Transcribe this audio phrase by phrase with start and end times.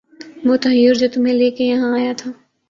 [0.47, 2.29] وُہ تحیّر جو تُمھیں لے کے یہاں آیا تھا